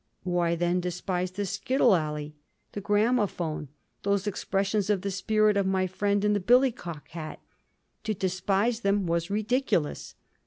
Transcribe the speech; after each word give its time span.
Why, 0.23 0.55
then, 0.55 0.79
despise 0.79 1.29
the 1.29 1.45
skittle 1.45 1.93
alley, 1.95 2.33
the 2.71 2.81
gramophone, 2.81 3.67
those 4.01 4.25
expressions 4.25 4.89
of 4.89 5.01
the 5.03 5.11
spirit 5.11 5.57
of 5.57 5.67
my 5.67 5.85
friend 5.85 6.25
in 6.25 6.33
the 6.33 6.39
billy 6.39 6.71
cock 6.71 7.09
hat? 7.09 7.39
To 8.05 8.15
despise 8.15 8.79
them 8.79 9.05
was 9.05 9.29
ridiculous! 9.29 10.15